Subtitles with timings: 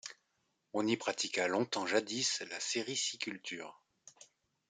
[0.73, 3.83] On y pratiqua longtemps jadis la sériciculture.